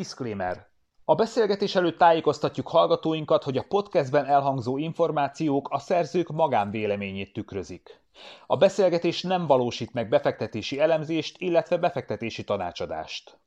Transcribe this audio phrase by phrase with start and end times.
[0.00, 0.66] Disclaimer.
[1.04, 8.00] A beszélgetés előtt tájékoztatjuk hallgatóinkat, hogy a podcastben elhangzó információk a szerzők magánvéleményét tükrözik.
[8.46, 13.38] A beszélgetés nem valósít meg befektetési elemzést, illetve befektetési tanácsadást.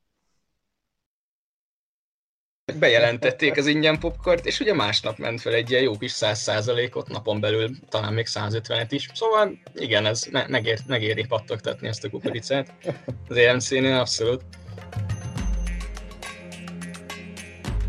[2.80, 7.40] Bejelentették az ingyen popkort, és ugye másnap ment fel egy ilyen jó kis 100%-ot, napon
[7.40, 9.10] belül talán még 150-et is.
[9.14, 12.74] Szóval igen, ez me- megér, megéri pattogtatni ezt a kukoricát.
[13.30, 14.44] Az EMC-nél abszolút.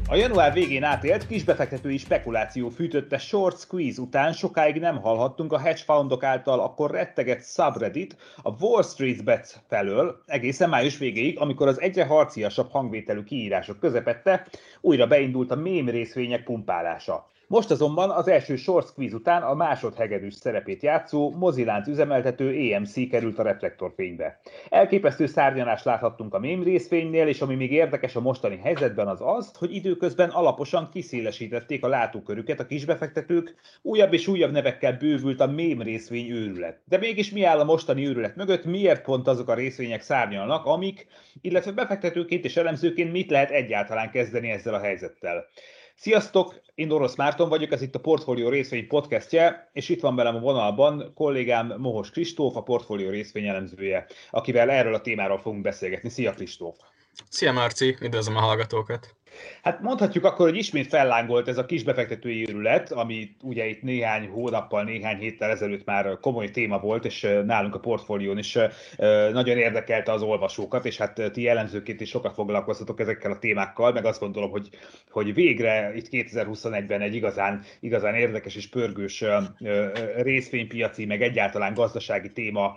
[0.09, 5.83] A január végén átélt kisbefektetői spekuláció fűtötte short squeeze után sokáig nem hallhattunk a hedge
[5.85, 11.81] fundok által akkor retteget subreddit a Wall Street Bets felől egészen május végéig, amikor az
[11.81, 14.47] egyre harciasabb hangvételű kiírások közepette
[14.81, 17.33] újra beindult a mém részvények pumpálása.
[17.47, 23.39] Most azonban az első short squeeze után a másodhegedűs szerepét játszó mozilánc üzemeltető EMC került
[23.39, 24.41] a reflektorfénybe.
[24.69, 29.53] Elképesztő szárnyalást láthattunk a mém részfénynél, és ami még érdekes a mostani helyzetben az az,
[29.59, 35.83] hogy időközben alaposan kiszélesítették a látókörüket a kisbefektetők, újabb és újabb nevekkel bővült a mém
[35.83, 36.81] részvény őrület.
[36.85, 41.07] De mégis mi áll a mostani őrület mögött, miért pont azok a részvények szárnyalnak, amik,
[41.41, 45.45] illetve befektetőként és elemzőként mit lehet egyáltalán kezdeni ezzel a helyzettel?
[45.97, 50.37] Sziasztok, én Orosz Márton vagyok, ez itt a Portfolio részvény podcastje, és itt van velem
[50.37, 56.09] a vonalban kollégám Mohos Kristóf, a Portfolio részvény elemzője, akivel erről a témáról fogunk beszélgetni.
[56.09, 56.77] Szia Kristóf!
[57.29, 59.15] Szia Marci, üdvözlöm a hallgatókat!
[59.63, 64.29] Hát mondhatjuk akkor, hogy ismét fellángolt ez a kis befektetői őrület, ami ugye itt néhány
[64.29, 68.59] hónappal, néhány héttel ezelőtt már komoly téma volt, és nálunk a portfólión is
[69.33, 74.05] nagyon érdekelte az olvasókat, és hát ti jellemzőként is sokat foglalkoztatok ezekkel a témákkal, meg
[74.05, 74.69] azt gondolom, hogy,
[75.11, 79.25] hogy végre itt 2021-ben egy igazán, igazán érdekes és pörgős
[80.17, 82.77] részvénypiaci, meg egyáltalán gazdasági téma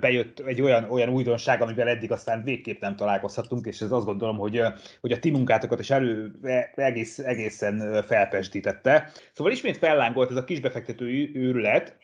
[0.00, 4.36] bejött egy olyan, olyan újdonság, amivel eddig aztán végképp nem találkozhattunk, és ez azt gondolom,
[4.36, 4.62] hogy,
[5.00, 5.30] hogy a ti
[5.76, 9.12] munkátokat is elő e, egész, egészen felpestítette.
[9.32, 11.96] Szóval ismét fellángolt ez a kisbefektető őrület.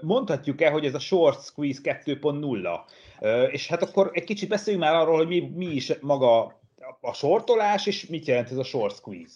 [0.00, 3.50] Mondhatjuk-e, hogy ez a short squeeze 2.0?
[3.50, 6.60] És hát akkor egy kicsit beszéljünk már arról, hogy mi, mi is maga
[7.00, 9.34] a sortolás, és mit jelent ez a short squeeze?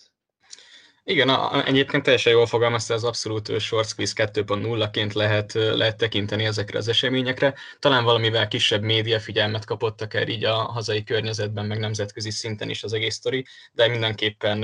[1.08, 6.78] Igen, a, egyébként teljesen jól fogalmazta, az abszolút short squeeze 2.0-ként lehet, lehet tekinteni ezekre
[6.78, 7.54] az eseményekre.
[7.78, 12.82] Talán valamivel kisebb média figyelmet kapott akár így a hazai környezetben, meg nemzetközi szinten is
[12.82, 14.58] az egész sztori, de mindenképpen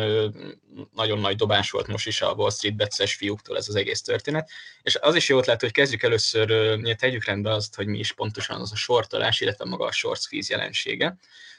[0.95, 4.51] nagyon nagy dobás volt most is a Wall Street betszes fiúktól ez az egész történet.
[4.83, 8.61] És az is jó lehet, hogy kezdjük először, tegyük rendbe azt, hogy mi is pontosan
[8.61, 11.17] az a sortolás, illetve maga a short squeeze jelensége.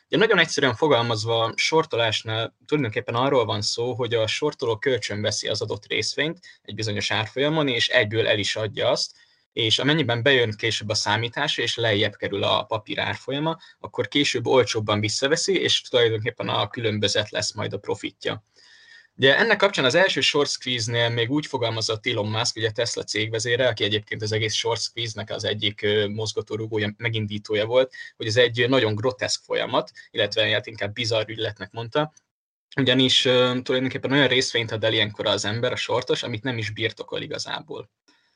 [0.07, 5.61] Ugye nagyon egyszerűen fogalmazva, sortolásnál tulajdonképpen arról van szó, hogy a sortoló kölcsön veszi az
[5.61, 9.15] adott részvényt egy bizonyos árfolyamon, és egyből el is adja azt,
[9.53, 14.99] és amennyiben bejön később a számítás, és lejjebb kerül a papír árfolyama, akkor később olcsóbban
[14.99, 18.43] visszaveszi, és tulajdonképpen a különbözet lesz majd a profitja.
[19.17, 23.67] Ugye ennek kapcsán az első short squeeze-nél még úgy fogalmazott Elon Musk, ugye Tesla cégvezére,
[23.67, 28.95] aki egyébként az egész short squeeze-nek az egyik mozgatórugója, megindítója volt, hogy ez egy nagyon
[28.95, 32.13] groteszk folyamat, illetve hát inkább bizarr ügyletnek mondta,
[32.77, 37.21] ugyanis tulajdonképpen olyan részvényt ad el ilyenkor az ember, a sortos, amit nem is birtokol
[37.21, 37.89] igazából.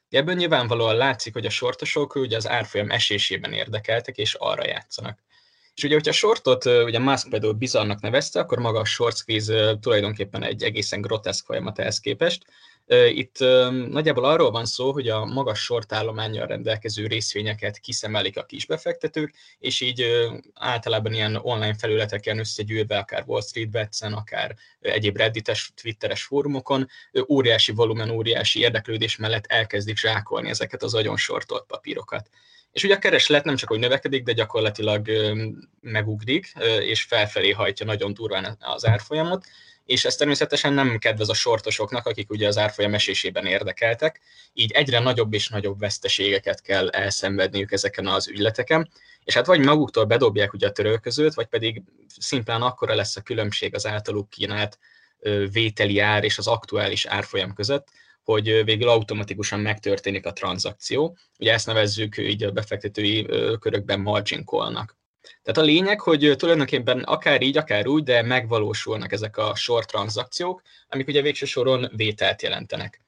[0.09, 5.19] Ebből nyilvánvalóan látszik, hogy a sortosok ugye az árfolyam esésében érdekeltek, és arra játszanak.
[5.79, 9.78] És ugye, hogyha a shortot ugye Musk például bizarnak nevezte, akkor maga a short squeeze
[9.81, 12.45] tulajdonképpen egy egészen groteszk folyamat ehhez képest.
[13.13, 13.40] Itt
[13.90, 20.06] nagyjából arról van szó, hogy a magas sortállományjal rendelkező részvényeket kiszemelik a kisbefektetők, és így
[20.53, 26.88] általában ilyen online felületeken összegyűlve, akár Wall Street Bets-en, akár egyéb reddites, twitteres fórumokon,
[27.28, 32.29] óriási volumen, óriási érdeklődés mellett elkezdik zsákolni ezeket az agyon sortolt papírokat.
[32.72, 35.09] És ugye a kereslet nem csak hogy növekedik, de gyakorlatilag
[35.81, 39.46] megugrik, és felfelé hajtja nagyon durván az árfolyamot,
[39.85, 44.22] és ez természetesen nem kedvez a sortosoknak, akik ugye az árfolyam esésében érdekeltek,
[44.53, 48.90] így egyre nagyobb és nagyobb veszteségeket kell elszenvedniük ezeken az ügyleteken,
[49.24, 51.84] és hát vagy maguktól bedobják ugye a törölközőt, vagy pedig
[52.18, 54.79] szimplán akkora lesz a különbség az általuk kínált
[55.52, 57.88] vételi ár és az aktuális árfolyam között,
[58.31, 61.17] hogy végül automatikusan megtörténik a tranzakció.
[61.40, 63.26] Ugye ezt nevezzük így a befektetői
[63.59, 64.97] körökben margin call-nak.
[65.43, 70.61] Tehát a lényeg, hogy tulajdonképpen akár így, akár úgy, de megvalósulnak ezek a short tranzakciók,
[70.87, 73.02] amik ugye végső soron vételt jelentenek.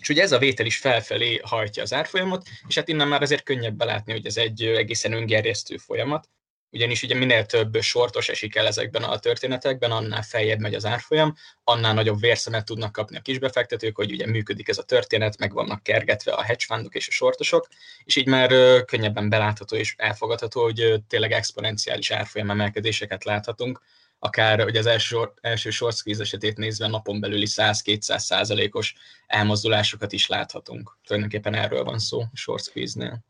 [0.00, 3.42] És ugye ez a vétel is felfelé hajtja az árfolyamot, és hát innen már azért
[3.42, 6.28] könnyebb belátni, hogy ez egy egészen öngerjesztő folyamat,
[6.70, 11.34] ugyanis ugye minél több sortos esik el ezekben a történetekben, annál feljebb megy az árfolyam,
[11.64, 15.82] annál nagyobb vérszemet tudnak kapni a kisbefektetők, hogy ugye működik ez a történet, meg vannak
[15.82, 17.68] kergetve a hedge fundok és a sortosok,
[18.04, 18.48] és így már
[18.84, 23.82] könnyebben belátható és elfogadható, hogy tényleg exponenciális árfolyam emelkedéseket láthatunk,
[24.22, 28.94] akár ugye az első, első short esetét nézve napon belüli 100-200 százalékos
[29.26, 30.96] elmozdulásokat is láthatunk.
[31.04, 33.29] Tulajdonképpen erről van szó short squeeze-nél.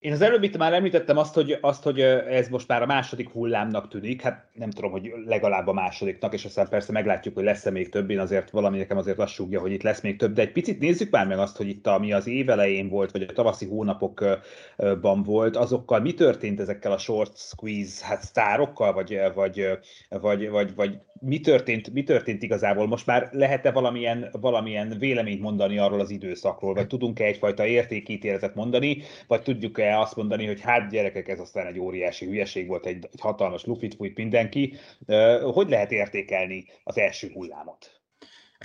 [0.00, 3.30] Én az előbb itt már említettem azt hogy, azt, hogy ez most már a második
[3.30, 7.70] hullámnak tűnik, hát nem tudom, hogy legalább a másodiknak, és aztán persze meglátjuk, hogy lesz-e
[7.70, 10.42] még több, én azért valami nekem azért azt súgja, hogy itt lesz még több, de
[10.42, 13.66] egy picit nézzük már meg azt, hogy itt ami az évelején volt, vagy a tavaszi
[13.66, 20.74] hónapokban volt, azokkal mi történt ezekkel a short squeeze, hát sztárokkal, vagy, vagy, vagy, vagy,
[20.74, 22.86] vagy mi történt, mi történt igazából?
[22.86, 29.02] Most már lehet-e valamilyen, valamilyen véleményt mondani arról az időszakról, vagy tudunk-e egyfajta értékítéletet mondani,
[29.26, 33.20] vagy tudjuk-e azt mondani, hogy hát gyerekek, ez aztán egy óriási hülyeség volt, egy, egy
[33.20, 34.76] hatalmas lufit fújt mindenki.
[35.52, 37.99] Hogy lehet értékelni az első hullámot?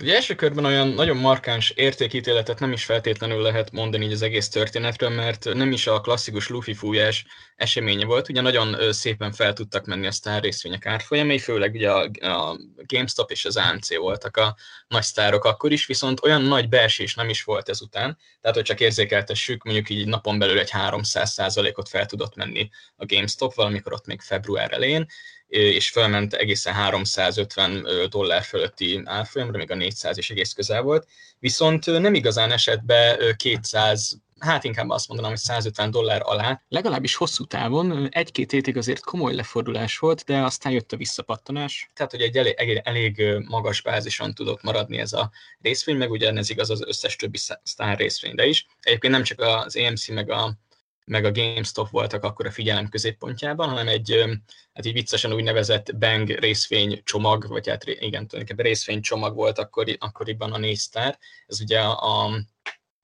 [0.00, 4.48] Ugye első körben olyan nagyon markáns értékítéletet nem is feltétlenül lehet mondani így az egész
[4.48, 7.26] történetről, mert nem is a klasszikus lufi fújás
[7.56, 12.10] eseménye volt, ugye nagyon szépen fel tudtak menni a sztár részvények árfolyamai, főleg ugye a,
[12.20, 14.56] a GameStop és az AMC voltak a
[14.88, 18.80] nagy sztárok akkor is, viszont olyan nagy beesés nem is volt ezután, tehát hogy csak
[18.80, 24.20] érzékeltessük, mondjuk így napon belül egy 300%-ot fel tudott menni a GameStop, valamikor ott még
[24.20, 25.06] február elején,
[25.48, 31.06] és fölment egészen 350 dollár fölötti árfolyamra, még a 400 is egész közel volt,
[31.38, 36.62] viszont nem igazán esett be 200 hát inkább azt mondanám, hogy 150 dollár alá.
[36.68, 41.90] Legalábbis hosszú távon egy-két hétig azért komoly lefordulás volt, de aztán jött a visszapattanás.
[41.94, 46.70] Tehát, hogy egy elég, elég magas bázison tudott maradni ez a részvény, meg ugyanez igaz
[46.70, 48.66] az összes többi sztár részvényre is.
[48.80, 50.56] Egyébként nem csak az AMC meg a
[51.06, 54.24] meg a GameStop voltak akkor a figyelem középpontjában, hanem egy,
[54.72, 59.96] hát így viccesen úgynevezett Bang részvény csomag, vagy hát igen, tulajdonképpen részvény csomag volt akkori,
[60.00, 61.18] akkoriban a négy sztár.
[61.46, 62.30] Ez ugye a,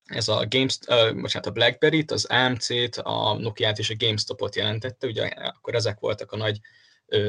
[0.04, 5.26] ez a, Games, uh, a BlackBerry-t, az AMC-t, a Nokia-t és a GameStop-ot jelentette, ugye
[5.26, 6.60] akkor ezek voltak a nagy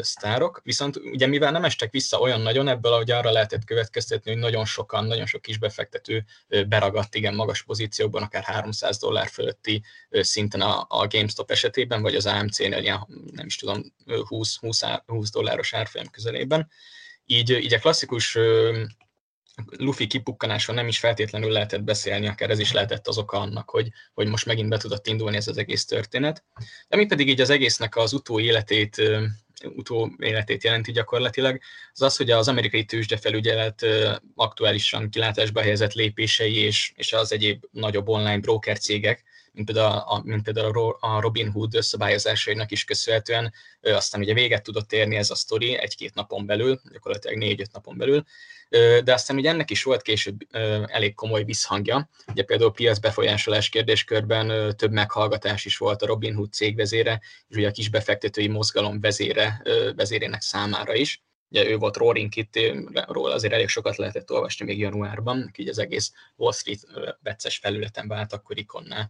[0.01, 4.39] sztárok, viszont ugye mivel nem estek vissza olyan nagyon, ebből ugye arra lehetett következtetni, hogy
[4.39, 6.25] nagyon sokan, nagyon sok kisbefektető
[6.67, 12.25] beragadt igen magas pozíciókban, akár 300 dollár fölötti szinten a, a GameStop esetében, vagy az
[12.25, 13.93] AMC-nél ilyen, nem is tudom,
[14.27, 16.69] 20, 20, 20 dolláros árfolyam közelében.
[17.25, 18.37] Így, így a klasszikus
[19.77, 23.89] Luffy kipukkanáson nem is feltétlenül lehetett beszélni, akár ez is lehetett az oka annak, hogy,
[24.13, 26.43] hogy most megint be tudott indulni ez az egész történet.
[26.87, 29.01] De mi pedig így az egésznek az utó életét
[29.75, 31.59] utó életét jelenti gyakorlatilag,
[31.93, 33.85] az az, hogy az amerikai tőzsdefelügyelet
[34.35, 40.21] aktuálisan kilátásba helyezett lépései és, és az egyéb nagyobb online broker cégek, mint például a,
[40.23, 45.35] mint például a Robin Hood szabályozásainak is köszönhetően, aztán ugye véget tudott érni ez a
[45.35, 48.23] sztori egy-két napon belül, gyakorlatilag négy-öt napon belül,
[49.03, 50.37] de aztán ugye ennek is volt később
[50.85, 52.09] elég komoly visszhangja.
[52.27, 57.71] Ugye például piacbefolyásolás kérdéskörben több meghallgatás is volt a Robin Hood cégvezére, és ugye a
[57.71, 59.61] kisbefektetői mozgalom vezére,
[59.95, 61.23] vezérének számára is.
[61.49, 66.11] Ugye ő volt Roaring Kitty-ról azért elég sokat lehetett olvasni még januárban, így az egész
[66.35, 66.79] Wall Street
[67.19, 69.09] becses felületen vált akkor ikonná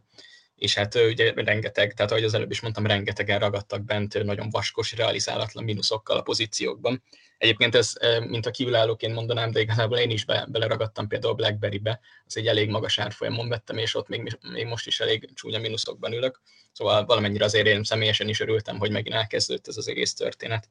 [0.55, 4.95] és hát ugye rengeteg, tehát ahogy az előbb is mondtam, rengetegen ragadtak bent nagyon vaskos,
[4.95, 7.03] realizálatlan mínuszokkal a pozíciókban.
[7.37, 12.37] Egyébként ez, mint a kívülállóként mondanám, de igazából én is be, beleragadtam például Blackberry-be, az
[12.37, 16.41] egy elég magas árfolyamon vettem, és ott még, még most is elég csúnya mínuszokban ülök.
[16.71, 20.69] Szóval valamennyire azért én személyesen is örültem, hogy megint elkezdődött ez az egész történet.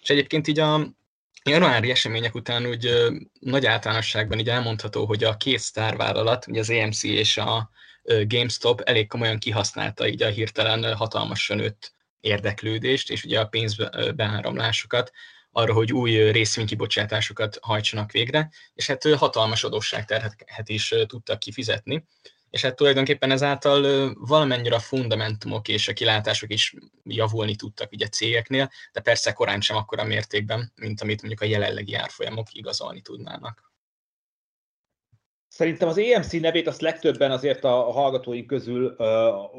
[0.00, 0.94] És egyébként így a
[1.44, 2.94] januári események után úgy
[3.40, 7.70] nagy általánosságban így elmondható, hogy a két sztárvállalat, ugye az AMC és a
[8.02, 15.10] GameStop elég komolyan kihasználta így a hirtelen hatalmasan nőtt érdeklődést, és ugye a pénzbeáramlásokat
[15.50, 22.06] arra, hogy új részvénykibocsátásokat hajtsanak végre, és hát hatalmas adósságterhet is tudtak kifizetni,
[22.50, 28.70] és hát tulajdonképpen ezáltal valamennyire a fundamentumok és a kilátások is javulni tudtak ugye cégeknél,
[28.92, 33.71] de persze korán sem akkora mértékben, mint amit mondjuk a jelenlegi árfolyamok igazolni tudnának.
[35.54, 39.06] Szerintem az EMC nevét azt legtöbben azért a hallgatóink közül uh,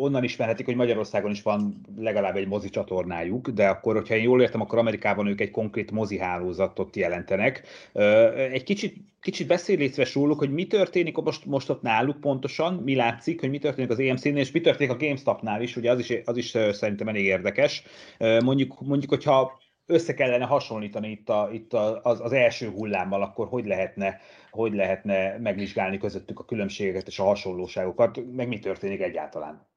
[0.01, 4.41] onnan ismerhetik, hogy Magyarországon is van legalább egy mozi csatornájuk, de akkor, hogyha én jól
[4.41, 7.67] értem, akkor Amerikában ők egy konkrét mozi hálózatot jelentenek.
[7.93, 8.03] Uh,
[8.51, 13.39] egy kicsit, kicsit beszélészve róluk, hogy mi történik most, most ott náluk pontosan, mi látszik,
[13.39, 16.37] hogy mi történik az EMC-nél, és mi történik a GameStop-nál is, ugye az is, az
[16.37, 17.83] is szerintem elég érdekes.
[18.19, 23.21] Uh, mondjuk, mondjuk, hogyha össze kellene hasonlítani itt, a, itt a, az, az első hullámmal,
[23.21, 24.19] akkor hogy lehetne,
[24.51, 29.71] hogy lehetne megvizsgálni közöttük a különbségeket és a hasonlóságokat, meg mi történik egyáltalán?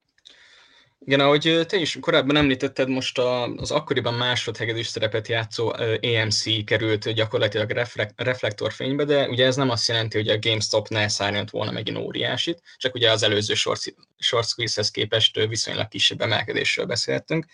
[0.99, 3.19] Igen, ahogy te is korábban említetted, most
[3.57, 5.73] az akkoriban másodhegedűs szerepet játszó
[6.03, 7.71] AMC került gyakorlatilag
[8.17, 12.63] reflektorfénybe, de ugye ez nem azt jelenti, hogy a GameStop ne szárnyalt volna megint óriásit,
[12.77, 17.47] csak ugye az előző short, short squeeze-hez képest viszonylag kisebb emelkedésről beszéltünk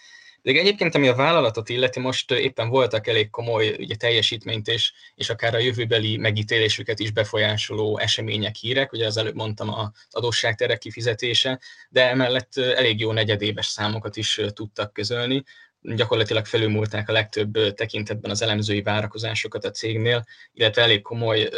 [0.42, 5.30] De egyébként, ami a vállalatot illeti, most éppen voltak elég komoly ugye, teljesítményt és, és
[5.30, 11.60] akár a jövőbeli megítélésüket is befolyásoló események, hírek, ugye az előbb mondtam az adósságterek kifizetése,
[11.88, 15.42] de emellett elég jó negyedéves számokat is tudtak közölni,
[15.82, 21.48] gyakorlatilag felülmúlták a legtöbb tekintetben az elemzői várakozásokat a cégnél, illetve elég komoly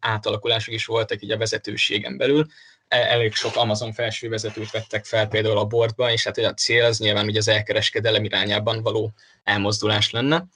[0.00, 2.46] átalakulások is voltak így a vezetőségen belül.
[2.88, 6.84] E, elég sok Amazon felső vezetőt vettek fel például a boardba, és hát a cél
[6.84, 9.12] az nyilván ugye az elkereskedelem irányában való
[9.44, 10.46] elmozdulás lenne.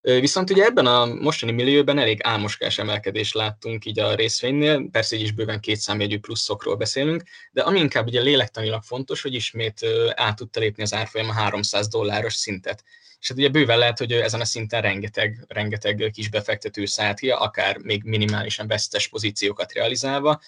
[0.00, 5.22] Viszont ugye ebben a mostani millióben elég álmoskás emelkedést láttunk így a részvénynél, persze így
[5.22, 9.80] is bőven két számjegyű pluszokról beszélünk, de ami inkább ugye lélektanilag fontos, hogy ismét
[10.14, 12.84] át tudta lépni az árfolyam a 300 dolláros szintet.
[13.20, 17.30] És hát ugye bőven lehet, hogy ezen a szinten rengeteg, rengeteg kis befektető szállt ki,
[17.30, 20.40] akár még minimálisan vesztes pozíciókat realizálva.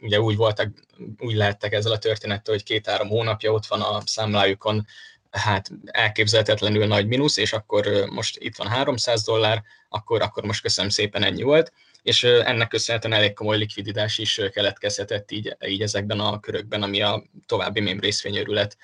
[0.00, 0.72] Ugye úgy voltak,
[1.18, 4.86] úgy lehettek ezzel a történettel, hogy két-három hónapja ott van a számlájukon
[5.30, 10.90] hát elképzelhetetlenül nagy mínusz, és akkor most itt van 300 dollár, akkor, akkor most köszönöm
[10.90, 16.40] szépen ennyi volt, és ennek köszönhetően elég komoly likviditás is keletkezhetett így, így ezekben a
[16.40, 18.76] körökben, ami a további mém részvényörület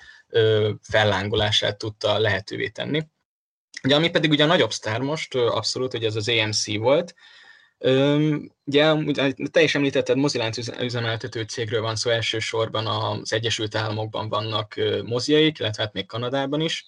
[0.81, 3.07] fellángolását tudta lehetővé tenni.
[3.83, 7.15] Ugye, ami pedig ugye a nagyobb sztár most, abszolút, hogy ez az AMC volt,
[8.65, 8.95] Ugye,
[9.51, 14.73] te is említetted, mozilánt üzemeltető cégről van szó, elsősorban az Egyesült Államokban vannak
[15.05, 16.85] moziaik, illetve hát még Kanadában is.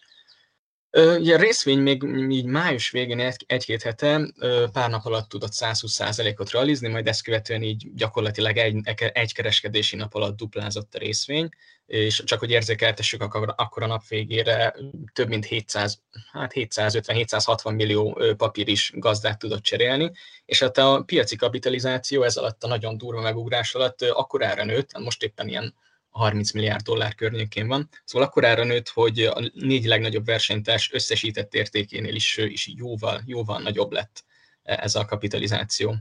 [0.92, 4.34] Ugye részvény még így május végén egy-két hete
[4.72, 8.76] pár nap alatt tudott 120%-ot realizni, majd ezt követően így gyakorlatilag egy,
[9.14, 11.50] egy kereskedési nap alatt duplázott a részvény,
[11.86, 14.76] és csak hogy érzékeltessük, akkor, a nap végére
[15.14, 16.02] több mint 700,
[16.32, 20.12] hát 750-760 millió papír is gazdát tudott cserélni,
[20.46, 24.98] és hát a piaci kapitalizáció ez alatt a nagyon durva megugrás alatt akkor ára nőtt,
[24.98, 25.76] most éppen ilyen
[26.18, 27.90] 30 milliárd dollár környékén van.
[28.06, 33.60] Szóval akkor ára nőtt, hogy a négy legnagyobb versenytárs összesített értékénél is, is jóval, jóval
[33.60, 34.24] nagyobb lett
[34.64, 35.96] ez a kapitalizáció.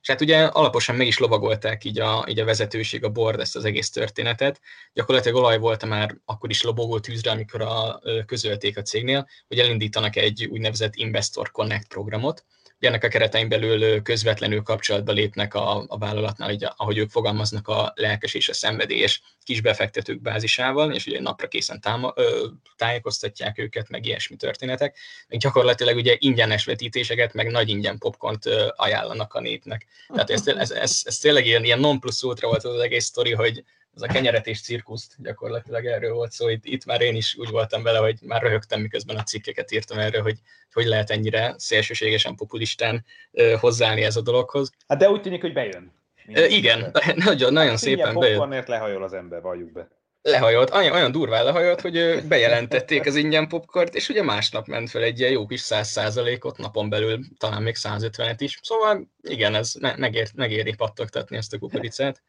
[0.00, 3.56] És hát ugye alaposan meg is lovagolták így a, így a vezetőség, a board ezt
[3.56, 4.60] az egész történetet.
[4.92, 10.16] Gyakorlatilag olaj volt már akkor is lobogó tűzre, amikor a, közölték a cégnél, hogy elindítanak
[10.16, 12.44] egy úgynevezett Investor Connect programot,
[12.86, 17.92] ennek a keretein belül közvetlenül kapcsolatba lépnek a, a vállalatnál, így, ahogy ők fogalmaznak a
[17.94, 22.46] lelkes és a szenvedélyes kisbefektetők bázisával, és ugye napra készen táma, ö,
[22.76, 24.98] tájékoztatják őket, meg ilyesmi történetek.
[25.28, 28.44] Meg gyakorlatilag ugye ingyenes vetítéseket, meg nagy ingyen popcornt
[28.76, 29.86] ajánlanak a népnek.
[30.14, 33.32] Tehát ez, ez, ez, ez tényleg ilyen, ilyen non plus ultra volt az egész sztori,
[33.32, 36.48] hogy ez a kenyeretés cirkuszt gyakorlatilag erről volt szó.
[36.48, 39.98] Itt, itt már én is úgy voltam vele, hogy már röhögtem, miközben a cikkeket írtam
[39.98, 40.38] erről, hogy
[40.72, 44.70] hogy lehet ennyire szélsőségesen populistán uh, hozzáállni ez a dologhoz.
[44.88, 45.92] Hát de úgy tűnik, hogy bejön.
[46.26, 48.64] Uh, igen, nagyon, nagyon hát, szépen bejön.
[48.66, 49.88] lehajol az ember, valljuk be
[50.22, 55.02] lehajolt, olyan, olyan durván lehajolt, hogy bejelentették az ingyen popkort, és ugye másnap ment fel
[55.02, 58.58] egy ilyen jó kis 100%-ot, napon belül talán még 150-et is.
[58.62, 62.22] Szóval igen, ez megér, megéri pattogtatni ezt a kukoricát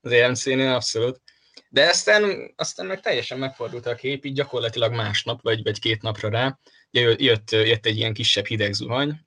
[0.00, 1.20] az EMC-nél, abszolút.
[1.70, 6.28] De aztán, aztán meg teljesen megfordult a kép, így gyakorlatilag másnap, vagy, vagy két napra
[6.28, 6.58] rá,
[6.90, 9.26] jött, jött egy ilyen kisebb hideg zuhany,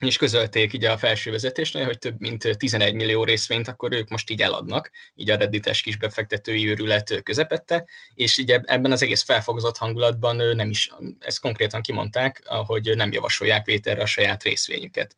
[0.00, 4.30] és közölték így a felső vezetésnél, hogy több mint 11 millió részvényt akkor ők most
[4.30, 7.84] így eladnak, így a reddites kis befektetői őrület közepette,
[8.14, 13.66] és így ebben az egész felfogozott hangulatban nem is, ezt konkrétan kimondták, hogy nem javasolják
[13.66, 15.16] vételre a saját részvényüket.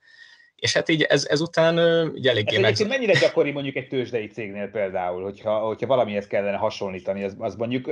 [0.56, 1.78] És hát így ez, ezután
[2.16, 2.88] így eléggé ez meg...
[2.88, 7.88] mennyire gyakori mondjuk egy tőzsdei cégnél például, hogyha, hogyha valamihez kellene hasonlítani, az, az mondjuk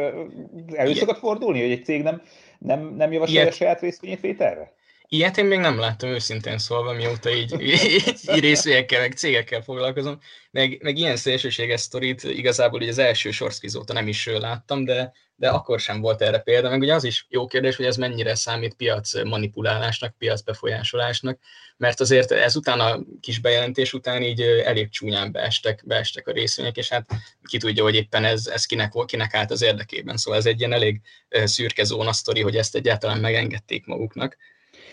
[0.73, 2.23] elő szokott fordulni, hogy egy cég nem,
[2.59, 3.53] nem, nem javasolja Ilyet...
[3.53, 4.73] a saját részvényét vételre?
[5.15, 8.05] Ilyet én még nem láttam őszintén szólva, mióta így, így,
[8.35, 10.19] így részvényekkel, meg cégekkel foglalkozom.
[10.51, 15.13] Meg, meg ilyen szélsőséges sztorit igazából így az első sorszkiz óta nem is láttam, de,
[15.37, 16.71] de akkor sem volt erre példa.
[16.71, 21.39] Meg ugye az is jó kérdés, hogy ez mennyire számít piac manipulálásnak, piac befolyásolásnak,
[21.77, 26.89] mert azért ezután a kis bejelentés után így elég csúnyán beestek, beestek a részvények, és
[26.89, 27.07] hát
[27.43, 30.17] ki tudja, hogy éppen ez, ez kinek, kinek állt az érdekében.
[30.17, 34.37] Szóval ez egy ilyen elég szürke zóna sztori, hogy ezt egyáltalán megengedték maguknak.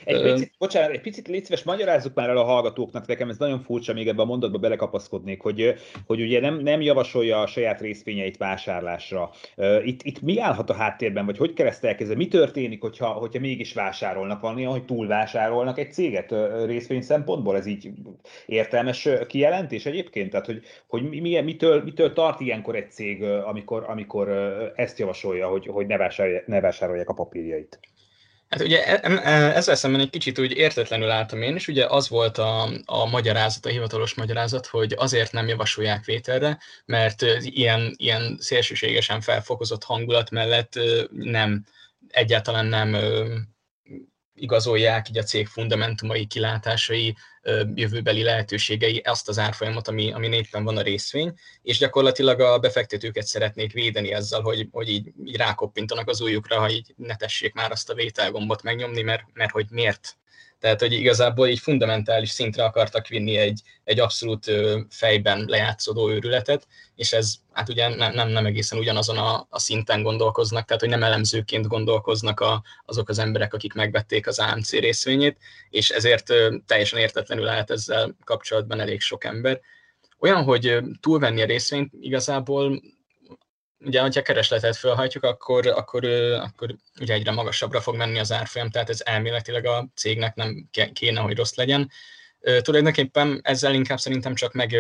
[0.04, 3.60] Egy picit, bocsánat, egy picit légy szíves, magyarázzuk már el a hallgatóknak, nekem ez nagyon
[3.60, 8.38] furcsa, még ebben a mondatba belekapaszkodnék, hogy, hogy ugye nem, nem javasolja a saját részvényeit
[8.38, 9.32] vásárlásra.
[9.84, 12.10] Itt, itt mi állhat a háttérben, vagy hogy keresztelják ez?
[12.10, 14.42] Mi történik, hogyha, hogyha mégis vásárolnak?
[14.42, 17.56] Van olyan, hogy túlvásárolnak egy céget részvény szempontból?
[17.56, 17.90] Ez így
[18.46, 20.30] értelmes kijelentés egyébként?
[20.30, 24.30] Tehát, hogy, hogy mi, mitől, mitől tart ilyenkor egy cég, amikor, amikor
[24.76, 27.80] ezt javasolja, hogy, hogy ne, vásárolják, ne vásárolják a papírjait?
[28.52, 32.10] Hát ugye e, e, ezzel szemben egy kicsit úgy értetlenül álltam én is, ugye az
[32.10, 38.38] volt a, a magyarázat, a hivatalos magyarázat, hogy azért nem javasolják vételre, mert ilyen, ilyen
[38.40, 40.80] szélsőségesen felfokozott hangulat mellett
[41.12, 41.66] nem,
[42.08, 42.98] egyáltalán nem
[44.42, 47.16] igazolják így a cég fundamentumai, kilátásai,
[47.74, 53.26] jövőbeli lehetőségei azt az árfolyamot, ami, ami éppen van a részvény, és gyakorlatilag a befektetőket
[53.26, 57.72] szeretnék védeni ezzel, hogy, hogy így, így rákoppintanak az újukra, ha így ne tessék már
[57.72, 60.18] azt a vételgombot megnyomni, mert, mert hogy miért
[60.62, 64.52] tehát, hogy igazából így fundamentális szintre akartak vinni egy, egy abszolút
[64.90, 70.02] fejben lejátszódó őrületet, és ez hát ugye nem, nem, nem egészen ugyanazon a, a szinten
[70.02, 75.38] gondolkoznak, tehát hogy nem elemzőként gondolkoznak a, azok az emberek, akik megvették az AMC részvényét,
[75.70, 76.34] és ezért
[76.66, 79.60] teljesen értetlenül állt ezzel kapcsolatban elég sok ember.
[80.20, 82.82] Olyan, hogy túlvenni a részvényt igazából
[83.86, 86.06] ugye, hogyha keresletet felhajtjuk, akkor, akkor,
[86.42, 91.20] akkor ugye egyre magasabbra fog menni az árfolyam, tehát ez elméletileg a cégnek nem kéne,
[91.20, 91.90] hogy rossz legyen.
[92.62, 94.76] Tulajdonképpen ezzel inkább szerintem csak meg,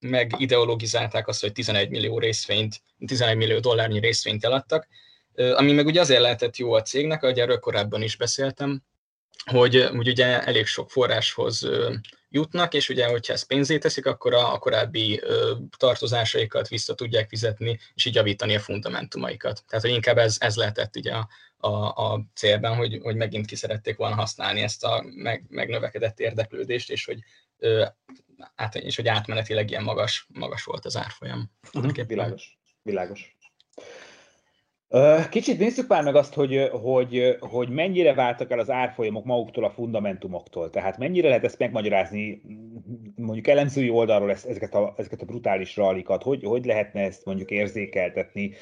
[0.00, 4.88] meg ideologizálták azt, hogy 11 millió részvényt, 11 millió dollárnyi részvényt eladtak,
[5.54, 8.82] ami meg ugye azért lehetett jó a cégnek, ahogy erről korábban is beszéltem,
[9.44, 11.68] hogy, hogy ugye elég sok forráshoz
[12.28, 17.28] jutnak, és ugye, hogyha ezt pénzé teszik, akkor a, a korábbi ö, tartozásaikat vissza tudják
[17.28, 19.64] fizetni, és így javítani a fundamentumaikat.
[19.68, 23.56] Tehát, hogy inkább ez, ez lehetett ugye a, a, a célban, hogy, hogy megint ki
[23.56, 27.18] szerették volna használni ezt a meg, megnövekedett érdeklődést, és hogy,
[27.58, 27.84] ö,
[28.54, 31.50] át, és hogy átmenetileg ilyen magas, magas volt az árfolyam.
[31.72, 33.36] Uh-huh, világos, világos.
[35.30, 39.70] Kicsit nézzük már meg azt, hogy, hogy, hogy mennyire váltak el az árfolyamok maguktól a
[39.70, 40.70] fundamentumoktól.
[40.70, 42.42] Tehát mennyire lehet ezt megmagyarázni
[43.16, 48.52] mondjuk elemzői oldalról ezeket a, ezeket a brutális rallikat, hogy, hogy lehetne ezt mondjuk érzékeltetni?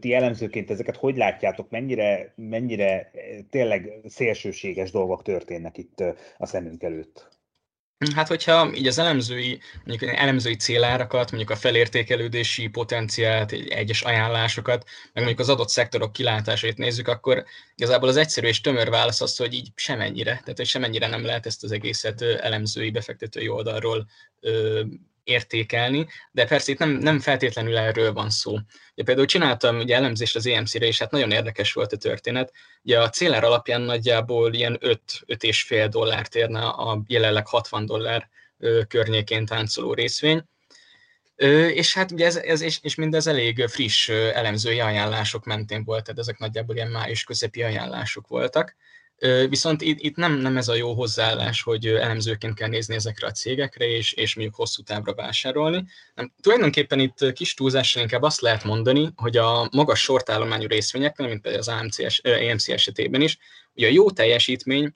[0.00, 3.10] Ti elemzőként ezeket hogy látjátok, mennyire, mennyire
[3.50, 6.04] tényleg szélsőséges dolgok történnek itt
[6.38, 7.39] a szemünk előtt?
[8.14, 15.24] Hát, hogyha így az elemzői, mondjuk elemzői célárakat, mondjuk a felértékelődési potenciált, egyes ajánlásokat, meg
[15.24, 19.54] mondjuk az adott szektorok kilátásait nézzük, akkor igazából az egyszerű és tömör válasz az, hogy
[19.54, 24.06] így semennyire, tehát hogy semennyire nem lehet ezt az egészet elemzői, befektetői oldalról
[25.30, 28.52] értékelni, de persze itt nem, nem feltétlenül erről van szó.
[28.94, 32.52] Ugye például csináltam ugye elemzést az EMC-re, és hát nagyon érdekes volt a történet.
[32.82, 38.28] Ugye a célár alapján nagyjából ilyen 5-5,5 dollárt érne a jelenleg 60 dollár
[38.88, 40.44] környékén táncoló részvény,
[41.74, 46.20] és hát ugye ez, ez és, és mindez elég friss elemzői ajánlások mentén volt, tehát
[46.20, 48.76] ezek nagyjából ilyen május közepi ajánlások voltak.
[49.48, 53.30] Viszont itt, itt nem, nem ez a jó hozzáállás, hogy elemzőként kell nézni ezekre a
[53.30, 55.84] cégekre, és, és mondjuk hosszú távra vásárolni.
[56.14, 61.40] Nem, tulajdonképpen itt kis túlzással inkább azt lehet mondani, hogy a magas sortállományú részvényeknél, mint
[61.40, 63.38] például az AMC, EMC esetében is,
[63.74, 64.94] ugye a jó teljesítmény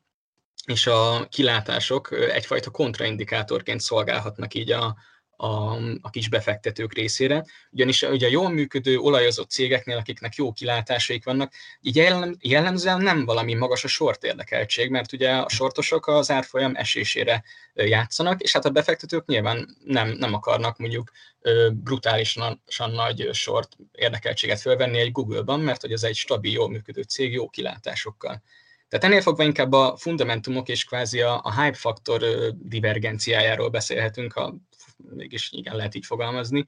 [0.67, 4.97] és a kilátások egyfajta kontraindikátorként szolgálhatnak így a,
[5.37, 11.25] a, a kis befektetők részére, ugyanis ugye a jól működő, olajozott cégeknél, akiknek jó kilátásaik
[11.25, 16.31] vannak, így jellem, jellemzően nem valami magas a sort érdekeltség, mert ugye a sortosok az
[16.31, 17.43] árfolyam esésére
[17.75, 21.11] játszanak, és hát a befektetők nyilván nem, nem akarnak mondjuk
[21.73, 27.33] brutálisan nagy sort érdekeltséget fölvenni egy Google-ban, mert hogy ez egy stabil, jól működő cég
[27.33, 28.43] jó kilátásokkal.
[28.89, 32.23] Tehát ennél fogva inkább a fundamentumok és kvázi a, a hype faktor
[32.55, 34.55] divergenciájáról beszélhetünk, ha
[34.97, 36.65] mégis igen lehet így fogalmazni.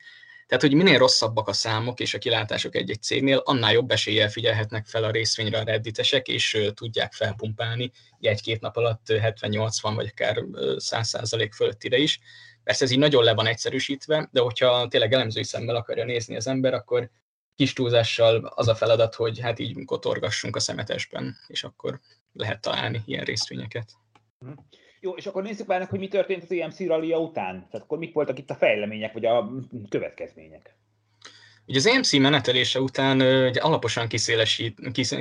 [0.47, 4.87] Tehát, hogy minél rosszabbak a számok és a kilátások egy-egy cégnél, annál jobb eséllyel figyelhetnek
[4.87, 11.51] fel a részvényre a redditesek, és tudják felpumpálni egy-két nap alatt 70-80 vagy akár 100%
[11.55, 12.21] fölöttire is.
[12.65, 16.47] Persze ez így nagyon le van egyszerűsítve, de hogyha tényleg elemzői szemmel akarja nézni az
[16.47, 17.11] ember, akkor
[17.55, 22.01] kis túlzással az a feladat, hogy hát így kotorgassunk a szemetesben, és akkor
[22.33, 23.93] lehet találni ilyen részvényeket.
[25.07, 27.66] Jó, és akkor nézzük már, hogy mi történt az EMC rallia után.
[27.71, 29.51] Tehát akkor mik voltak itt a fejlemények, vagy a
[29.88, 30.75] következmények?
[31.66, 34.09] Ugye az EMC menetelése után ugye alaposan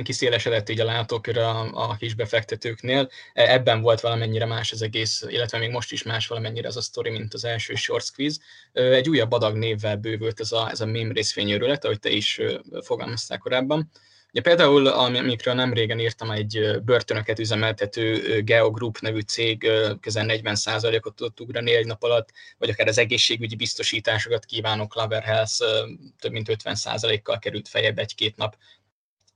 [0.02, 3.08] kiszélesedett így a látókör a, a kis befektetőknél.
[3.32, 6.80] E, ebben volt valamennyire más az egész, illetve még most is más valamennyire az a
[6.80, 8.40] sztori, mint az első short squeeze.
[8.72, 12.40] Egy újabb adag névvel bővült ez a, ez a mém részvényőrület, ahogy te is
[12.82, 13.90] fogalmaztál korábban.
[14.36, 19.70] Ugye például, amikről nem régen írtam, egy börtönöket üzemeltető Geogroup nevű cég
[20.00, 25.52] közel 40%-ot tudott ugrani egy nap alatt, vagy akár az egészségügyi biztosításokat kívánó Clover Health
[26.18, 28.56] több mint 50%-kal került fejebb egy-két nap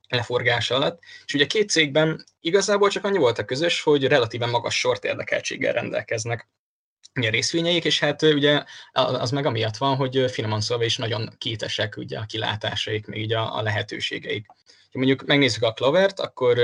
[0.09, 1.03] leforgása alatt.
[1.27, 5.73] És ugye két cégben igazából csak annyi volt a közös, hogy relatíven magas sort érdekeltséggel
[5.73, 6.49] rendelkeznek
[7.15, 11.97] ugye részvényeik, és hát ugye az meg amiatt van, hogy finoman szólva is nagyon kétesek
[11.97, 14.47] ugye a kilátásaik, még így a, a lehetőségeik.
[14.93, 16.59] Ha mondjuk megnézzük a Clovert, akkor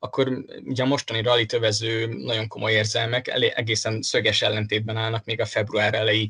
[0.00, 5.46] akkor ugye a mostani rally tövező nagyon komoly érzelmek egészen szöges ellentétben állnak még a
[5.46, 6.28] február elejé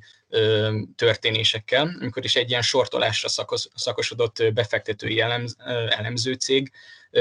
[0.96, 5.56] történésekkel, amikor is egy ilyen sortolásra szakos, szakosodott befektetői elemz,
[5.88, 6.72] elemző cég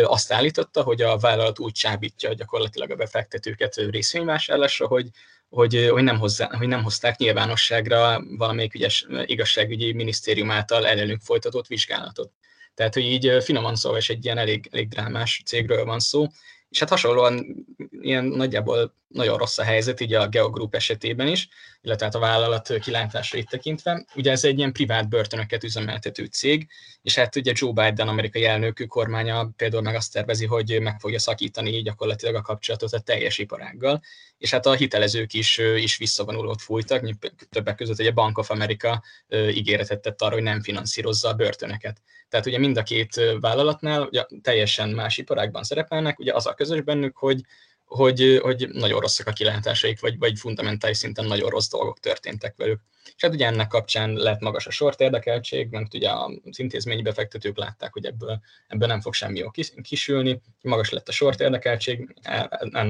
[0.03, 5.09] azt állította, hogy a vállalat úgy csábítja gyakorlatilag a befektetőket részvényvásárlásra, hogy
[5.49, 11.67] hogy, hogy, nem hozzá, hogy nem hozták nyilvánosságra valamelyik ügyes igazságügyi minisztérium által ellenük folytatott
[11.67, 12.31] vizsgálatot.
[12.73, 16.27] Tehát, hogy így finoman szólva is egy ilyen elég, elég drámás cégről van szó,
[16.69, 17.65] és hát hasonlóan
[18.01, 21.47] ilyen nagyjából nagyon rossz a helyzet, így a Geogroup esetében is,
[21.81, 24.05] illetve hát a vállalat kilátásait tekintve.
[24.15, 26.67] Ugye ez egy ilyen privát börtönöket üzemeltető cég,
[27.01, 31.19] és hát ugye Joe Biden, amerikai elnökű kormánya például meg azt tervezi, hogy meg fogja
[31.19, 34.01] szakítani gyakorlatilag a kapcsolatot a teljes iparággal,
[34.37, 37.17] és hát a hitelezők is, is visszavonulót fújtak,
[37.49, 42.01] többek között egy a Bank of America ígéretet tett arra, hogy nem finanszírozza a börtönöket.
[42.29, 46.81] Tehát ugye mind a két vállalatnál ugye teljesen más iparágban szerepelnek, ugye az a közös
[46.81, 47.41] bennük, hogy
[47.87, 52.81] hogy, hogy nagyon rosszak a kilátásaik, vagy, vagy fundamentális szinten nagyon rossz dolgok történtek velük.
[53.03, 57.57] És hát ugye ennek kapcsán lett magas a sort érdekeltség, mert ugye az intézményi befektetők
[57.57, 62.49] látták, hogy ebből, ebből nem fog semmi jó kisülni, magas lett a sort érdekeltség, e,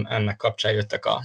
[0.10, 1.24] ennek kapcsán jöttek a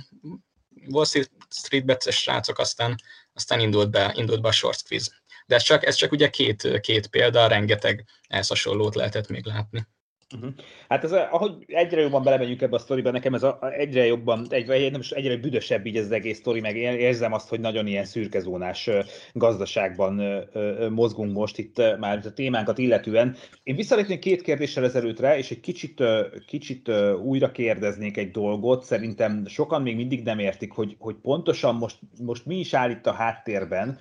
[0.88, 1.04] Wall
[1.48, 2.96] Street bets srácok, aztán,
[3.32, 5.10] aztán indult, be, indult be a short squeeze.
[5.46, 9.86] De ez csak, ez csak ugye két, két példa, rengeteg ehhez hasonlót lehetett még látni.
[10.34, 10.50] Uh-huh.
[10.88, 14.90] Hát ez, ahogy egyre jobban belemegyünk ebbe a sztoriba, nekem ez a, egyre jobban, egyre,
[14.90, 18.04] nem is egyre büdösebb így ez az egész sztori, meg érzem azt, hogy nagyon ilyen
[18.04, 18.90] szürkezónás
[19.32, 20.44] gazdaságban
[20.90, 23.36] mozgunk most itt már a témánkat illetően.
[23.62, 26.02] Én visszalépnék két kérdéssel ezelőttre, és egy kicsit,
[26.46, 26.90] kicsit
[27.22, 28.84] újra kérdeznék egy dolgot.
[28.84, 33.06] Szerintem sokan még mindig nem értik, hogy, hogy pontosan most, most mi is áll itt
[33.06, 33.98] a háttérben,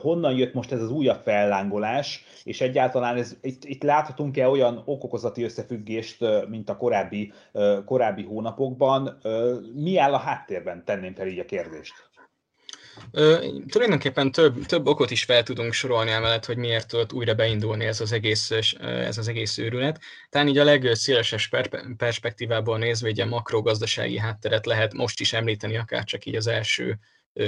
[0.00, 5.44] honnan jött most ez az újabb fellángolás, és egyáltalán ez, itt, itt láthatunk-e olyan okokozati
[5.52, 7.32] összefüggést, mint a korábbi,
[7.84, 9.18] korábbi hónapokban.
[9.74, 12.10] Mi áll a háttérben, tenném fel így a kérdést?
[13.10, 17.84] Ö, tulajdonképpen több, több okot is fel tudunk sorolni emellett, hogy miért tudott újra beindulni
[17.84, 20.00] ez az egész, ez az egész őrület.
[20.28, 26.04] Tehát így a legszélesebb perspektívából nézve, egy a makrogazdasági hátteret lehet most is említeni, akár
[26.04, 26.98] csak így az első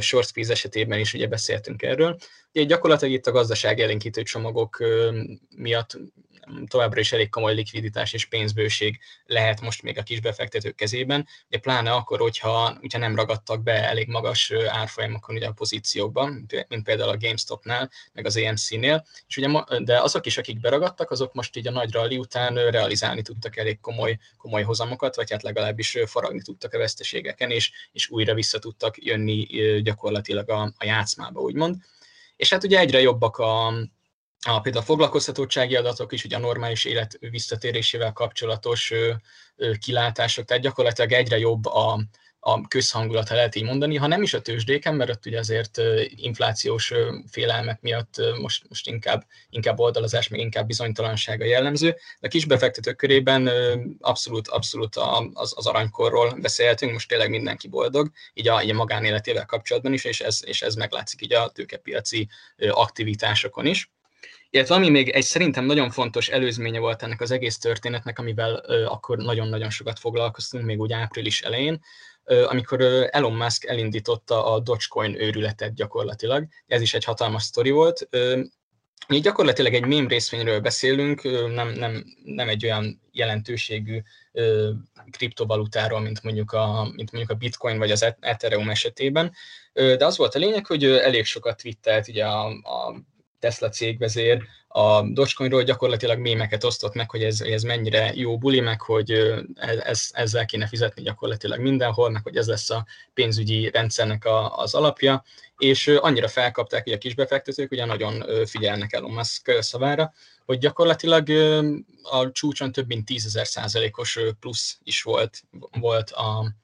[0.01, 2.17] short esetében is ugye beszéltünk erről.
[2.53, 4.85] Ugye gyakorlatilag itt a gazdaság élénkítő csomagok
[5.57, 5.99] miatt
[6.67, 11.93] továbbra is elég komoly likviditás és pénzbőség lehet most még a kisbefektetők kezében, de pláne
[11.93, 17.17] akkor, hogyha, hogyha nem ragadtak be elég magas árfolyamokon ugye a pozíciókban, mint például a
[17.17, 21.71] GameStop-nál, meg az AMC-nél, és ugye, de azok is, akik beragadtak, azok most így a
[21.71, 26.79] nagy rally után realizálni tudtak elég komoly, komoly hozamokat, vagy hát legalábbis faragni tudtak a
[26.79, 29.47] veszteségeken, és, és újra vissza tudtak jönni
[29.83, 31.77] gyakorlatilag a, a játszmába, úgymond.
[32.37, 33.73] És hát ugye egyre jobbak a,
[34.45, 39.13] a, például a foglalkoztatottsági adatok is, ugye a normális élet visszatérésével kapcsolatos ö,
[39.57, 42.01] ö, kilátások, tehát gyakorlatilag egyre jobb a,
[42.47, 45.81] a közhangulat, ha lehet így mondani, ha nem is a tőzsdéken, mert ott ugye azért
[46.09, 46.93] inflációs
[47.31, 51.89] félelmek miatt most, most inkább, inkább oldalazás, meg inkább bizonytalansága jellemző,
[52.21, 53.51] de a kisbefektetők körében
[54.01, 54.97] abszolút, abszolút
[55.33, 60.05] az, az aranykorról beszélhetünk, most tényleg mindenki boldog, így a, így a magánéletével kapcsolatban is,
[60.05, 62.29] és ez, és ez meglátszik így a tőkepiaci
[62.71, 63.91] aktivitásokon is.
[64.55, 68.85] Illetve ami még egy szerintem nagyon fontos előzménye volt ennek az egész történetnek, amivel ö,
[68.85, 71.81] akkor nagyon-nagyon sokat foglalkoztunk, még úgy április elején,
[72.25, 76.47] ö, amikor ö, Elon Musk elindította a Dogecoin őrületet gyakorlatilag.
[76.67, 78.07] Ez is egy hatalmas sztori volt.
[78.11, 78.41] Ö,
[79.09, 81.23] mi gyakorlatilag egy mém részvényről beszélünk,
[81.55, 84.71] nem, nem, nem egy olyan jelentőségű ö,
[85.11, 89.33] kriptovalutáról, mint mondjuk, a, mint mondjuk a Bitcoin vagy az Ethereum esetében,
[89.73, 92.95] de az volt a lényeg, hogy elég sokat twittelt ugye a, a
[93.45, 94.43] Tesla cégvezér.
[94.69, 99.11] A Dogecoinról gyakorlatilag mémeket osztott meg, hogy ez, ez mennyire jó buli, meg hogy
[99.79, 104.75] ez, ezzel kéne fizetni gyakorlatilag mindenhol, meg hogy ez lesz a pénzügyi rendszernek a, az
[104.75, 105.25] alapja,
[105.57, 110.13] és annyira felkapták, hogy a kisbefektetők ugye nagyon figyelnek Elon Musk szavára,
[110.45, 111.29] hogy gyakorlatilag
[112.03, 115.43] a csúcson több mint 10 százalékos plusz is volt,
[115.81, 116.55] volt a,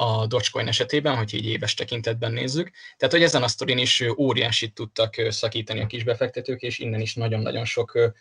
[0.00, 2.70] a Dogecoin esetében, hogy így éves tekintetben nézzük.
[2.96, 7.64] Tehát, hogy ezen a sztorin is óriásit tudtak szakítani a kisbefektetők, és innen is nagyon-nagyon
[7.64, 8.12] sok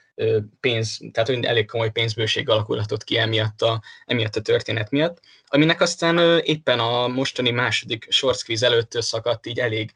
[0.59, 5.81] pénz, tehát hogy elég komoly pénzbőség alakulhatott ki emiatt a, emiatt a történet miatt, aminek
[5.81, 9.91] aztán éppen a mostani második short előtt szakadt így elég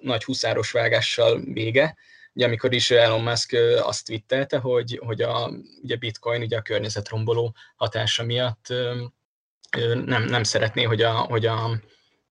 [0.00, 1.96] nagy huszáros vágással vége,
[2.34, 7.54] ugye amikor is Elon Musk azt twittelte, hogy, hogy a ugye Bitcoin ugye a környezetromboló
[7.76, 8.66] hatása miatt
[10.04, 11.70] nem, nem szeretné, hogy a, hogy a,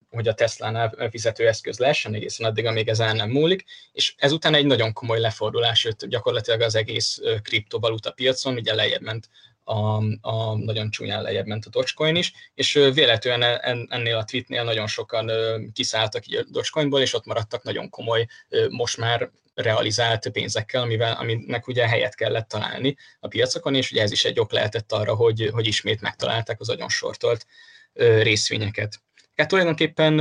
[0.09, 4.65] hogy a Tesla-nál fizetőeszköz lehessen egészen addig, amíg ez el nem múlik, és ezután egy
[4.65, 9.29] nagyon komoly lefordulás jött gyakorlatilag az egész kriptovaluta piacon, ugye lejjebb ment
[9.63, 13.43] a, a nagyon csúnyán lejjebb ment a Dogecoin is, és véletlenül
[13.89, 15.31] ennél a tweetnél nagyon sokan
[15.73, 18.27] kiszálltak a Dogecoinból, és ott maradtak nagyon komoly,
[18.69, 24.11] most már realizált pénzekkel, amivel, aminek ugye helyet kellett találni a piacokon, és ugye ez
[24.11, 27.45] is egy ok lehetett arra, hogy, hogy ismét megtalálták az nagyon sortolt
[27.93, 29.01] részvényeket.
[29.35, 30.19] Hát tulajdonképpen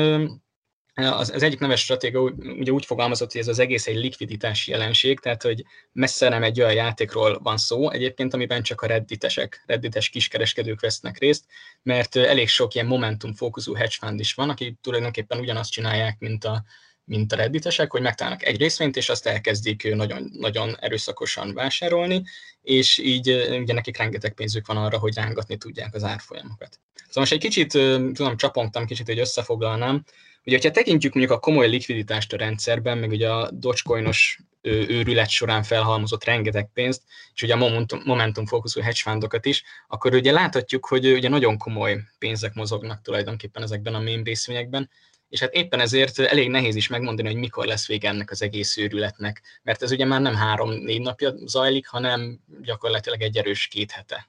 [0.94, 5.20] az, az egyik neves stratégia ugye úgy fogalmazott, hogy ez az egész egy likviditási jelenség,
[5.20, 10.08] tehát hogy messze nem egy olyan játékról van szó egyébként, amiben csak a redditesek, reddites
[10.08, 11.44] kiskereskedők vesznek részt,
[11.82, 16.44] mert elég sok ilyen momentum fókuszú hedge fund is van, aki tulajdonképpen ugyanazt csinálják, mint
[16.44, 16.64] a,
[17.04, 22.22] mint a redditesek, hogy megtalálnak egy részvényt, és azt elkezdik nagyon, nagyon erőszakosan vásárolni,
[22.62, 23.28] és így
[23.60, 26.80] ugye nekik rengeteg pénzük van arra, hogy rángatni tudják az árfolyamokat.
[26.94, 30.04] Szóval most egy kicsit, tudom, csapongtam kicsit, hogy összefoglalnám,
[30.44, 35.62] Ugye, hogyha tekintjük mondjuk a komoly likviditást a rendszerben, meg ugye a Dogecoinos őrület során
[35.62, 37.02] felhalmozott rengeteg pénzt,
[37.34, 41.58] és ugye a momentum, momentum fókuszú hedge fundokat is, akkor ugye láthatjuk, hogy ugye nagyon
[41.58, 44.90] komoly pénzek mozognak tulajdonképpen ezekben a mém részvényekben,
[45.28, 48.76] és hát éppen ezért elég nehéz is megmondani, hogy mikor lesz vége ennek az egész
[48.76, 54.28] őrületnek, mert ez ugye már nem három-négy napja zajlik, hanem gyakorlatilag egy erős két hete.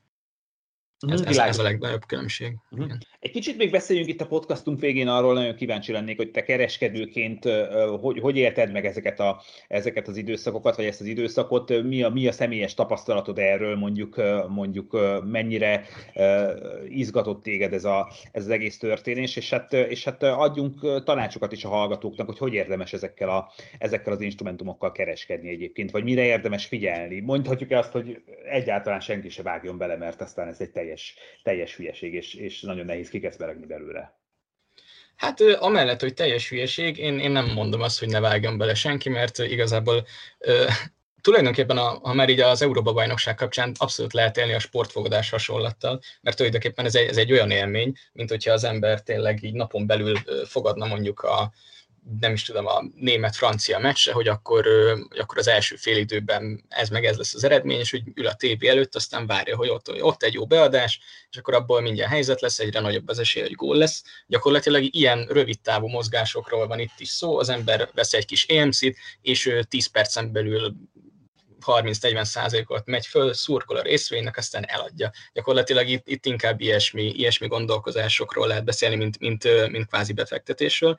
[1.08, 2.58] Ez, ez, ez a legnagyobb különbség.
[2.72, 2.92] Uh-huh.
[3.20, 7.50] Egy kicsit még beszéljünk itt a podcastunk végén arról, nagyon kíváncsi lennék, hogy te kereskedőként
[8.02, 12.10] hogy, hogy élted meg ezeket, a, ezeket az időszakokat, vagy ezt az időszakot, mi a,
[12.10, 14.98] mi a személyes tapasztalatod erről, mondjuk, mondjuk
[15.32, 15.86] mennyire
[16.88, 21.64] izgatott téged ez, a, ez az egész történés, és hát, és hát adjunk tanácsokat is
[21.64, 26.66] a hallgatóknak, hogy hogy érdemes ezekkel, a, ezekkel az instrumentumokkal kereskedni egyébként, vagy mire érdemes
[26.66, 27.20] figyelni.
[27.20, 30.91] Mondhatjuk-e azt, hogy egyáltalán senki se vágjon bele, mert aztán ez egy teljes,
[31.44, 34.20] teljes hülyeség, és, és nagyon nehéz kikeszberegni belőle.
[35.16, 39.10] Hát amellett, hogy teljes hülyeség, én, én nem mondom azt, hogy ne vágjon bele senki,
[39.10, 40.06] mert igazából
[41.22, 46.00] tulajdonképpen, a, ha már így az Európa bajnokság kapcsán abszolút lehet élni a sportfogadás hasonlattal,
[46.22, 49.88] mert tulajdonképpen ez egy, ez egy olyan élmény, mint hogyha az ember tényleg így napon
[49.88, 51.52] belül fogadna mondjuk a,
[52.20, 54.66] nem is tudom, a német-francia meccse, hogy akkor,
[55.10, 58.28] hogy akkor az első fél időben ez meg ez lesz az eredmény, és hogy ül
[58.28, 62.12] a tévé előtt, aztán várja, hogy ott, ott egy jó beadás, és akkor abból mindjárt
[62.12, 64.04] helyzet lesz, egyre nagyobb az esély, hogy gól lesz.
[64.28, 68.96] Gyakorlatilag ilyen rövid távú mozgásokról van itt is szó, az ember vesz egy kis EMC-t,
[69.22, 70.76] és 10 percen belül
[71.66, 75.12] 30-40 százalékot megy föl, szurkol a részvénynek, aztán eladja.
[75.34, 80.98] Gyakorlatilag itt, itt inkább ilyesmi, ilyesmi gondolkozásokról lehet beszélni, mint, mint, mint kvázi befektetésről.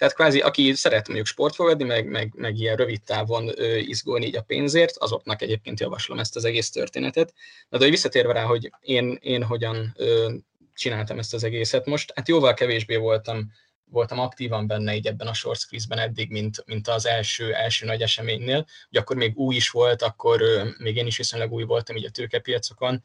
[0.00, 4.36] Tehát kvázi, aki szeret mondjuk sportfogadni, meg, meg, meg ilyen rövid távon ö, izgulni így
[4.36, 7.32] a pénzért, azoknak egyébként javaslom ezt az egész történetet.
[7.68, 10.32] De, de hogy visszatérve rá, hogy én, én hogyan ö,
[10.74, 13.52] csináltam ezt az egészet most, hát jóval kevésbé voltam
[13.84, 18.66] voltam aktívan benne így ebben a short eddig, mint, mint az első, első nagy eseménynél.
[18.90, 20.42] Ugye akkor még új is volt, akkor
[20.78, 23.02] még én is viszonylag új voltam így a tőkepiacokon,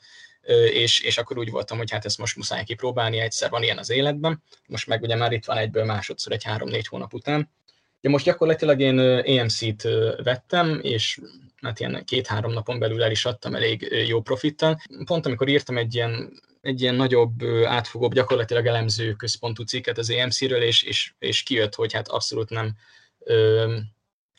[0.71, 3.89] és, és akkor úgy voltam, hogy hát ezt most muszáj kipróbálni, egyszer van ilyen az
[3.89, 7.49] életben, most meg ugye már itt van egyből másodszor egy három-négy hónap után.
[8.01, 9.81] De most gyakorlatilag én EMC-t
[10.23, 11.19] vettem, és
[11.61, 14.81] hát ilyen két-három napon belül el is adtam elég jó profittal.
[15.05, 20.61] Pont amikor írtam egy ilyen, egy ilyen nagyobb, átfogóbb, gyakorlatilag elemző központú cikket az EMC-ről,
[20.61, 22.75] és, és, és kijött, hogy hát abszolút nem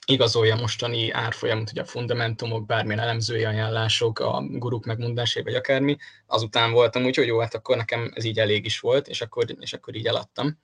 [0.07, 6.73] igazolja mostani árfolyamot, hogy a fundamentumok, bármilyen elemzői ajánlások, a guruk megmondásai, vagy akármi, azután
[6.73, 9.73] voltam úgy, hogy jó, hát akkor nekem ez így elég is volt, és akkor, és
[9.73, 10.59] akkor így eladtam.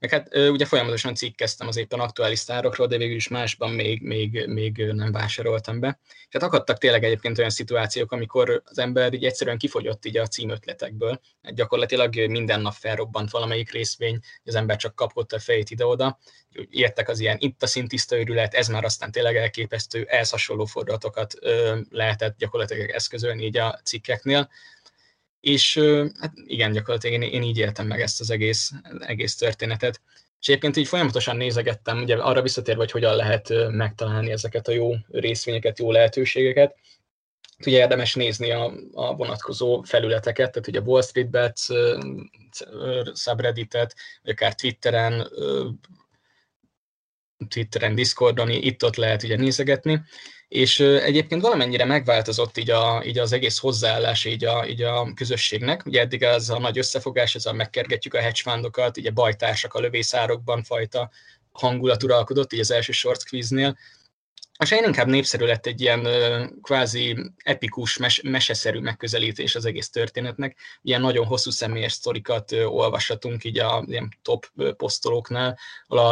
[0.00, 4.46] Meg hát ugye folyamatosan cikkeztem az éppen aktuális sztárokról, de végül is másban még, még,
[4.46, 5.98] még nem vásároltam be.
[6.08, 10.26] És hát akadtak tényleg egyébként olyan szituációk, amikor az ember így egyszerűen kifogyott így a
[10.26, 11.20] címötletekből.
[11.42, 16.18] Hát gyakorlatilag minden nap felrobbant valamelyik részvény, az ember csak kapott a fejét ide-oda.
[16.70, 21.34] Értek az ilyen itt a szintiszta őrület, ez már aztán tényleg elképesztő, ehhez hasonló fordulatokat
[21.90, 24.50] lehetett gyakorlatilag eszközölni így a cikkeknél
[25.40, 25.78] és
[26.20, 30.00] hát igen, gyakorlatilag én, én így éltem meg ezt az egész, egész történetet.
[30.40, 34.92] És egyébként így folyamatosan nézegettem, ugye arra visszatérve, hogy hogyan lehet megtalálni ezeket a jó
[35.08, 36.76] részvényeket, jó lehetőségeket.
[37.66, 41.66] Ugye érdemes nézni a, a vonatkozó felületeket, tehát ugye Wall Street Bets
[43.14, 45.28] subredditet, vagy akár Twitteren,
[47.48, 50.02] Twitteren, Discordon, itt-ott lehet ugye nézegetni,
[50.50, 55.86] és egyébként valamennyire megváltozott így, a, így az egész hozzáállás így a, így a közösségnek.
[55.86, 59.80] Ugye eddig ez a nagy összefogás, ez a megkergetjük a hedge fundokat, ugye bajtársak a
[59.80, 61.10] lövészárokban fajta
[61.52, 63.76] hangulat uralkodott, így az első short quiznél.
[64.60, 66.08] És én inkább népszerű lett egy ilyen
[66.62, 70.56] kvázi epikus, mes- meseszerű megközelítés az egész történetnek.
[70.82, 74.46] Ilyen nagyon hosszú személyes sztorikat olvashatunk így a ilyen top
[74.76, 75.58] posztolóknál,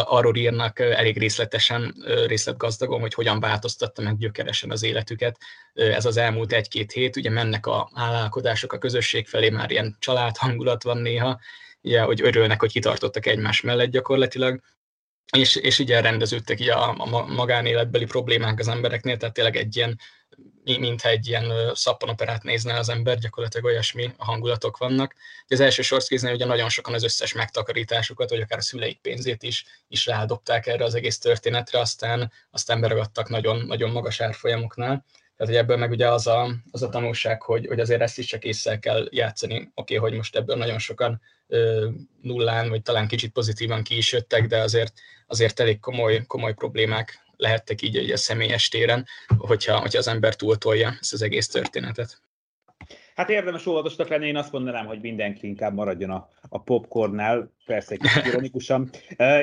[0.05, 1.95] arról írnak elég részletesen,
[2.27, 5.39] részletgazdagon, hogy hogyan változtatta meg gyökeresen az életüket.
[5.75, 10.83] Ez az elmúlt egy-két hét, ugye mennek a állálkodások a közösség felé, már ilyen családhangulat
[10.83, 11.41] van néha,
[11.83, 14.61] ugye, hogy örülnek, hogy kitartottak egymás mellett gyakorlatilag,
[15.37, 19.99] és, és így elrendeződtek így a, a magánéletbeli problémák az embereknél, tehát tényleg egy ilyen,
[20.64, 25.14] mintha egy ilyen szappanoperát nézne az ember, gyakorlatilag olyasmi a hangulatok vannak.
[25.49, 29.64] Az első sorszkéznél ugye nagyon sokan az összes megtakarításukat, vagy akár a szüleik pénzét is,
[29.88, 35.05] is rádobták erre az egész történetre, aztán, aztán beragadtak nagyon, nagyon magas árfolyamoknál.
[35.38, 38.27] Tehát, hogy ebből meg ugye az a, az a tanulság, hogy, hogy azért ezt is
[38.27, 39.70] csak észre kell játszani.
[39.74, 41.88] Oké, okay, hogy most ebből nagyon sokan ö,
[42.22, 44.92] nullán, vagy talán kicsit pozitívan ki is jöttek, de azért,
[45.27, 49.07] azért elég komoly, komoly problémák lehettek így, így a személyes téren,
[49.38, 52.22] hogyha, hogyha az ember túltolja ezt az egész történetet.
[53.14, 57.93] Hát érdemes óvatosnak lenni, én azt mondanám, hogy mindenki inkább maradjon a, a popcornnál, persze
[57.93, 58.91] egy kicsit ironikusan.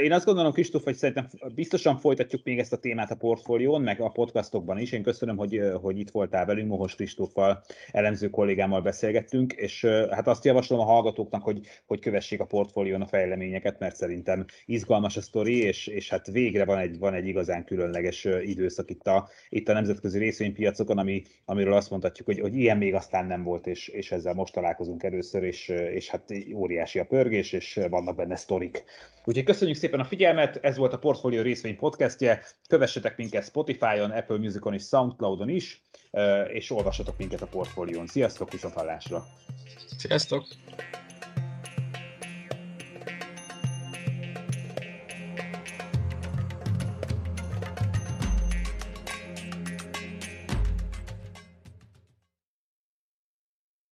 [0.04, 4.02] Én azt gondolom, Kristóf, hogy szerintem biztosan folytatjuk még ezt a témát a portfólión, meg
[4.02, 4.92] a podcastokban is.
[4.92, 10.46] Én köszönöm, hogy, hogy itt voltál velünk, Mohos Kristóffal, elemző kollégámmal beszélgettünk, és hát azt
[10.46, 15.58] javaslom a hallgatóknak, hogy, hogy kövessék a portfólión a fejleményeket, mert szerintem izgalmas a sztori,
[15.62, 19.74] és, és hát végre van egy, van egy igazán különleges időszak itt a, itt a
[19.74, 24.12] nemzetközi részvénypiacokon, ami, amiről azt mondhatjuk, hogy, hogy ilyen még aztán nem volt, és, és
[24.12, 28.84] ezzel most találkozunk először, és, és hát óriási a pörgés, és vannak vannak benne sztorik.
[29.26, 34.38] Úgyhogy köszönjük szépen a figyelmet, ez volt a Portfolio részvény podcastje, kövessetek minket Spotify-on, Apple
[34.38, 35.82] Music-on és Soundcloud-on is,
[36.48, 38.08] és olvassatok minket a Portfolión.
[38.08, 39.26] Sziasztok, viszontlátásra!
[39.98, 40.46] Sziasztok!